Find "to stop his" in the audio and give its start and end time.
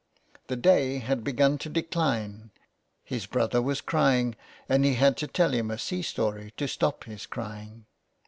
6.57-7.27